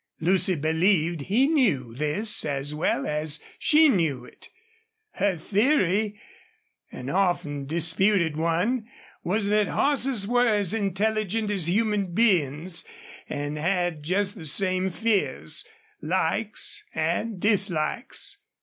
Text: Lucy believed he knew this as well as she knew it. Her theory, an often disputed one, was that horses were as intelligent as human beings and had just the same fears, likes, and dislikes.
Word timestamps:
Lucy 0.19 0.55
believed 0.55 1.21
he 1.21 1.45
knew 1.45 1.93
this 1.93 2.43
as 2.43 2.73
well 2.73 3.05
as 3.05 3.39
she 3.59 3.87
knew 3.87 4.25
it. 4.25 4.49
Her 5.11 5.37
theory, 5.37 6.19
an 6.91 7.07
often 7.07 7.67
disputed 7.67 8.35
one, 8.35 8.87
was 9.23 9.45
that 9.49 9.67
horses 9.67 10.27
were 10.27 10.47
as 10.47 10.73
intelligent 10.73 11.51
as 11.51 11.69
human 11.69 12.15
beings 12.15 12.83
and 13.29 13.59
had 13.59 14.01
just 14.01 14.33
the 14.33 14.45
same 14.45 14.89
fears, 14.89 15.67
likes, 16.01 16.83
and 16.95 17.39
dislikes. 17.39 18.39